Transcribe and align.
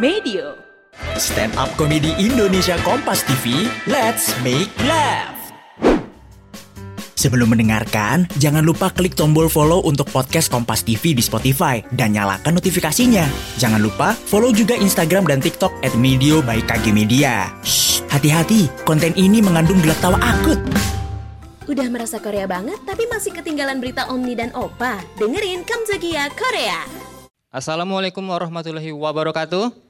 Medio. 0.00 0.56
Stand 1.20 1.60
up 1.60 1.68
komedi 1.76 2.16
Indonesia 2.16 2.80
Kompas 2.80 3.20
TV, 3.28 3.68
let's 3.84 4.32
make 4.40 4.72
laugh. 4.88 5.36
Sebelum 7.20 7.52
mendengarkan, 7.52 8.24
jangan 8.40 8.64
lupa 8.64 8.88
klik 8.88 9.12
tombol 9.12 9.52
follow 9.52 9.84
untuk 9.84 10.08
podcast 10.08 10.48
Kompas 10.48 10.88
TV 10.88 11.12
di 11.12 11.20
Spotify 11.20 11.84
dan 11.92 12.16
nyalakan 12.16 12.56
notifikasinya. 12.56 13.28
Jangan 13.60 13.84
lupa 13.84 14.16
follow 14.16 14.56
juga 14.56 14.72
Instagram 14.72 15.28
dan 15.28 15.44
TikTok 15.44 15.84
at 15.84 15.92
Medio 16.00 16.40
by 16.40 16.64
KG 16.64 16.96
Media. 16.96 17.52
Shh, 17.60 18.00
hati-hati, 18.08 18.72
konten 18.88 19.12
ini 19.20 19.44
mengandung 19.44 19.84
gelak 19.84 20.00
tawa 20.00 20.16
akut. 20.16 20.56
Udah 21.68 21.84
merasa 21.92 22.16
Korea 22.24 22.48
banget 22.48 22.80
tapi 22.88 23.04
masih 23.04 23.36
ketinggalan 23.36 23.84
berita 23.84 24.08
Omni 24.08 24.32
dan 24.32 24.48
Opa? 24.56 24.96
Dengerin 25.20 25.60
Kamzakia 25.68 26.32
Korea. 26.32 26.88
Assalamualaikum 27.50 28.22
warahmatullahi 28.24 28.94
wabarakatuh. 28.94 29.89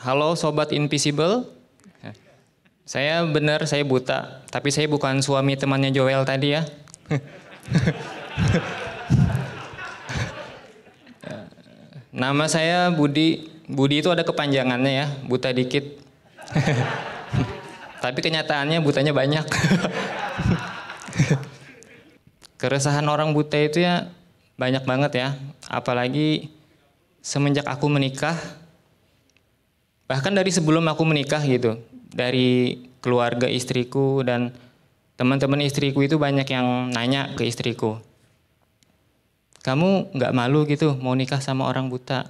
Halo 0.00 0.32
sobat 0.32 0.72
invisible. 0.72 1.44
Saya 2.88 3.20
benar 3.28 3.68
saya 3.68 3.84
buta, 3.84 4.40
tapi 4.48 4.72
saya 4.72 4.88
bukan 4.88 5.20
suami 5.20 5.60
temannya 5.60 5.92
Joel 5.92 6.24
tadi 6.24 6.56
ya. 6.56 6.64
Nama 12.16 12.44
saya 12.48 12.88
Budi. 12.88 13.44
Budi 13.68 14.00
itu 14.00 14.08
ada 14.08 14.24
kepanjangannya 14.24 14.92
ya, 15.04 15.06
buta 15.28 15.52
dikit. 15.52 16.00
tapi 18.00 18.24
kenyataannya 18.24 18.80
butanya 18.80 19.12
banyak. 19.12 19.44
Keresahan 22.56 23.04
orang 23.04 23.36
buta 23.36 23.60
itu 23.60 23.84
ya 23.84 24.08
banyak 24.56 24.88
banget 24.88 25.12
ya. 25.12 25.28
Apalagi 25.68 26.48
semenjak 27.20 27.68
aku 27.68 27.92
menikah, 27.92 28.34
bahkan 30.10 30.34
dari 30.34 30.50
sebelum 30.50 30.82
aku 30.90 31.06
menikah 31.06 31.38
gitu, 31.46 31.78
dari 32.10 32.82
keluarga 32.98 33.46
istriku 33.46 34.26
dan 34.26 34.50
teman-teman 35.14 35.62
istriku 35.62 36.02
itu 36.02 36.18
banyak 36.18 36.50
yang 36.50 36.90
nanya 36.90 37.30
ke 37.38 37.46
istriku, 37.46 38.02
kamu 39.62 40.10
nggak 40.16 40.32
malu 40.34 40.66
gitu 40.66 40.98
mau 40.98 41.14
nikah 41.14 41.38
sama 41.38 41.70
orang 41.70 41.86
buta? 41.86 42.26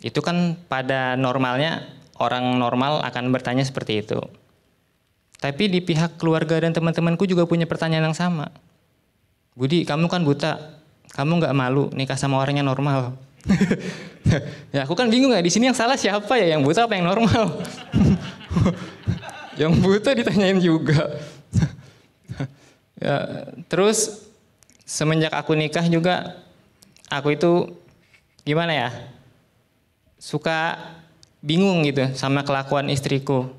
Itu 0.00 0.24
kan 0.24 0.56
pada 0.72 1.18
normalnya 1.20 1.84
orang 2.16 2.56
normal 2.56 3.04
akan 3.04 3.34
bertanya 3.34 3.66
seperti 3.66 4.00
itu. 4.00 4.22
Tapi 5.36 5.68
di 5.68 5.84
pihak 5.84 6.16
keluarga 6.16 6.56
dan 6.62 6.72
teman-temanku 6.72 7.28
juga 7.28 7.44
punya 7.44 7.68
pertanyaan 7.68 8.08
yang 8.08 8.16
sama. 8.16 8.48
Budi, 9.52 9.84
kamu 9.84 10.08
kan 10.08 10.24
buta, 10.24 10.80
kamu 11.12 11.44
nggak 11.44 11.56
malu 11.56 11.92
nikah 11.92 12.16
sama 12.16 12.40
orang 12.40 12.62
yang 12.62 12.68
normal? 12.68 13.18
ya 14.74 14.84
aku 14.84 14.94
kan 14.98 15.06
bingung 15.06 15.30
ya 15.30 15.40
di 15.42 15.50
sini 15.50 15.70
yang 15.70 15.78
salah 15.78 15.94
siapa 15.94 16.34
ya 16.38 16.56
yang 16.56 16.62
buta 16.62 16.86
apa 16.86 16.98
yang 16.98 17.06
normal? 17.06 17.62
yang 19.60 19.72
buta 19.78 20.12
ditanyain 20.12 20.58
juga. 20.58 21.16
ya 22.96 23.16
terus 23.68 24.26
semenjak 24.88 25.32
aku 25.36 25.52
nikah 25.52 25.84
juga 25.86 26.40
aku 27.12 27.36
itu 27.36 27.76
gimana 28.46 28.72
ya 28.72 28.88
suka 30.16 30.80
bingung 31.44 31.86
gitu 31.86 32.10
sama 32.18 32.42
kelakuan 32.42 32.90
istriku. 32.90 33.50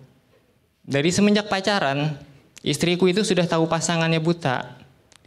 Dari 0.87 1.11
semenjak 1.11 1.51
pacaran 1.51 2.15
istriku 2.63 3.11
itu 3.11 3.23
sudah 3.23 3.43
tahu 3.43 3.67
pasangannya 3.67 4.23
buta. 4.23 4.75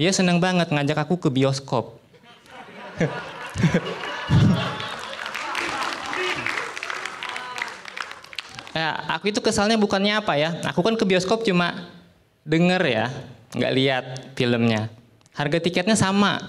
Dia 0.01 0.13
senang 0.17 0.41
banget 0.41 0.73
ngajak 0.73 1.05
aku 1.05 1.21
ke 1.21 1.29
bioskop. 1.29 2.01
ya, 8.75 8.95
aku 9.17 9.29
itu 9.31 9.41
kesalnya 9.43 9.79
bukannya 9.79 10.17
apa 10.21 10.37
ya. 10.39 10.61
Aku 10.71 10.83
kan 10.83 10.97
ke 10.99 11.05
bioskop 11.07 11.45
cuma 11.47 11.89
denger 12.45 12.87
ya, 12.87 13.11
nggak 13.55 13.73
lihat 13.75 14.05
filmnya. 14.35 14.91
Harga 15.35 15.61
tiketnya 15.63 15.97
sama. 15.97 16.41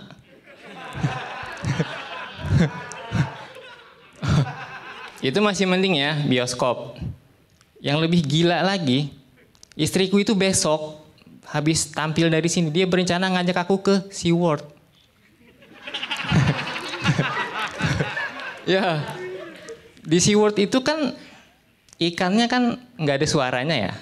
itu 5.21 5.41
masih 5.41 5.65
mending 5.69 5.95
ya 6.01 6.15
bioskop. 6.25 6.97
Yang 7.81 7.97
lebih 8.05 8.21
gila 8.25 8.61
lagi, 8.61 9.09
istriku 9.73 10.19
itu 10.21 10.35
besok 10.37 11.01
habis 11.49 11.89
tampil 11.89 12.29
dari 12.29 12.47
sini 12.47 12.71
dia 12.71 12.85
berencana 12.85 13.27
ngajak 13.33 13.57
aku 13.65 13.77
ke 13.81 13.95
SeaWorld. 14.13 14.61
ya, 18.77 19.01
di 20.05 20.21
SeaWorld 20.21 20.61
itu 20.61 20.77
kan 20.85 21.17
ikannya 22.01 22.49
kan 22.49 22.81
nggak 22.97 23.21
ada 23.21 23.27
suaranya 23.29 23.75
ya. 23.77 23.93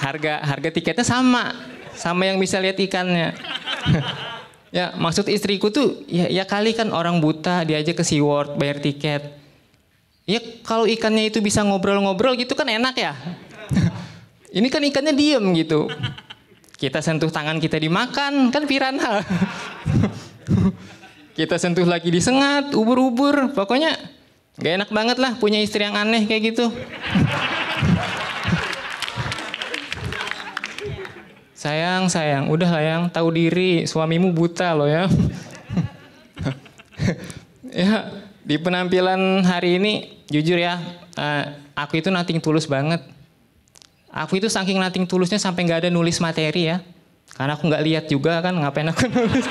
harga 0.00 0.40
harga 0.40 0.72
tiketnya 0.72 1.04
sama 1.04 1.52
sama 1.92 2.24
yang 2.24 2.40
bisa 2.40 2.56
lihat 2.56 2.80
ikannya. 2.80 3.36
ya 4.72 4.96
maksud 4.96 5.28
istriku 5.28 5.68
tuh 5.68 6.00
ya, 6.08 6.32
ya 6.32 6.48
kali 6.48 6.72
kan 6.72 6.88
orang 6.96 7.20
buta 7.20 7.68
diajak 7.68 8.00
ke 8.00 8.04
SeaWorld 8.08 8.56
bayar 8.56 8.80
tiket. 8.80 9.36
Ya 10.24 10.40
kalau 10.64 10.88
ikannya 10.88 11.28
itu 11.28 11.44
bisa 11.44 11.60
ngobrol-ngobrol 11.60 12.40
gitu 12.40 12.56
kan 12.56 12.72
enak 12.72 12.96
ya. 12.96 13.12
Ini 14.50 14.66
kan 14.72 14.80
ikannya 14.80 15.12
diem 15.12 15.44
gitu. 15.60 15.92
Kita 16.80 17.04
sentuh 17.04 17.28
tangan 17.28 17.60
kita 17.60 17.76
dimakan 17.76 18.48
kan 18.48 18.64
piranha. 18.64 19.20
Kita 21.40 21.56
sentuh 21.56 21.88
lagi 21.88 22.12
disengat, 22.12 22.76
ubur-ubur. 22.76 23.56
Pokoknya 23.56 23.96
gak 24.60 24.84
enak 24.84 24.90
banget 24.92 25.16
lah 25.16 25.40
punya 25.40 25.56
istri 25.56 25.80
yang 25.80 25.96
aneh 25.96 26.28
kayak 26.28 26.52
gitu. 26.52 26.68
Sayang, 31.56 32.12
sayang, 32.12 32.52
udah 32.52 32.68
lah 32.68 32.82
yang 32.84 33.02
tahu 33.08 33.32
diri, 33.32 33.88
suamimu 33.88 34.36
buta 34.36 34.76
loh 34.76 34.88
ya. 34.88 35.04
ya, 37.84 37.92
di 38.44 38.56
penampilan 38.60 39.44
hari 39.44 39.76
ini 39.76 39.92
jujur 40.28 40.56
ya, 40.56 40.80
uh, 41.20 41.44
aku 41.76 42.00
itu 42.00 42.08
nating 42.08 42.40
tulus 42.40 42.64
banget. 42.64 43.04
Aku 44.08 44.40
itu 44.40 44.48
saking 44.48 44.80
nating 44.80 45.04
tulusnya 45.04 45.36
sampai 45.36 45.68
nggak 45.68 45.84
ada 45.84 45.90
nulis 45.92 46.16
materi 46.16 46.72
ya, 46.72 46.80
karena 47.36 47.60
aku 47.60 47.68
nggak 47.68 47.84
lihat 47.84 48.04
juga 48.08 48.40
kan 48.40 48.56
ngapain 48.56 48.88
aku 48.88 49.04
nulis. 49.12 49.44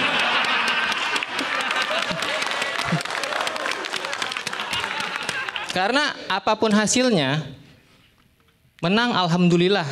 Karena 5.69 6.17
apa 6.25 6.57
pun 6.57 6.73
hasilnya, 6.73 7.45
menang 8.81 9.13
alhamdulillah 9.13 9.85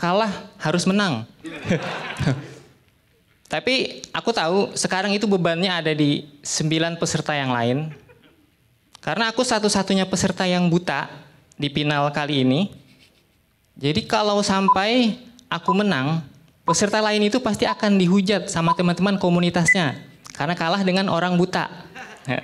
kalah 0.00 0.32
harus 0.58 0.88
menang. 0.88 1.28
Tapi 3.52 4.02
aku 4.10 4.30
tahu 4.34 4.74
sekarang 4.74 5.14
itu 5.14 5.30
bebannya 5.30 5.70
ada 5.70 5.92
di 5.94 6.26
sembilan 6.42 6.98
peserta 6.98 7.36
yang 7.36 7.54
lain. 7.54 7.92
Karena 8.98 9.28
aku 9.28 9.44
satu-satunya 9.44 10.08
peserta 10.08 10.48
yang 10.48 10.66
buta 10.72 11.06
di 11.54 11.68
final 11.68 12.08
kali 12.10 12.42
ini. 12.42 12.72
Jadi 13.76 14.08
kalau 14.08 14.40
sampai 14.40 15.20
aku 15.52 15.70
menang, 15.76 16.24
peserta 16.64 17.04
lain 17.04 17.28
itu 17.28 17.38
pasti 17.38 17.68
akan 17.68 18.00
dihujat 18.00 18.48
sama 18.48 18.72
teman-teman 18.72 19.20
komunitasnya. 19.20 20.00
Karena 20.32 20.56
kalah 20.56 20.82
dengan 20.82 21.12
orang 21.12 21.36
buta. 21.36 21.68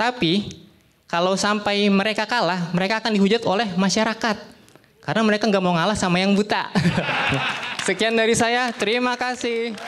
Tapi 0.00 0.65
kalau 1.06 1.38
sampai 1.38 1.86
mereka 1.86 2.26
kalah, 2.26 2.74
mereka 2.74 2.98
akan 2.98 3.14
dihujat 3.14 3.46
oleh 3.46 3.70
masyarakat. 3.78 4.36
Karena 5.06 5.22
mereka 5.22 5.46
nggak 5.46 5.62
mau 5.62 5.78
ngalah 5.78 5.94
sama 5.94 6.18
yang 6.18 6.34
buta. 6.34 6.66
Sekian 7.86 8.18
dari 8.18 8.34
saya, 8.34 8.74
terima 8.74 9.14
kasih. 9.14 9.78